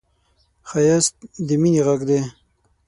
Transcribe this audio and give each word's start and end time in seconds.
ښایست 0.69 1.15
د 1.47 1.49
مینې 1.61 1.81
غږ 1.87 2.01
دی 2.09 2.19